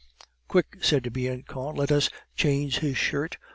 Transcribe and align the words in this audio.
"Quick," 0.47 0.79
said 0.81 1.13
Bianchon, 1.13 1.75
"let 1.75 1.91
us 1.91 2.09
change 2.35 2.79
his 2.79 2.97
shirt. 2.97 3.37